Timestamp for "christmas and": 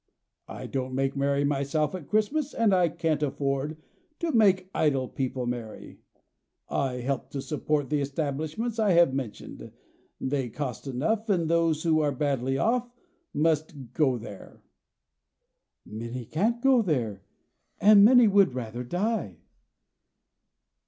2.07-2.73